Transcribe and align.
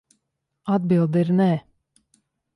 Atbilde 0.75 1.23
ir 1.27 1.31
nē. 1.43 1.51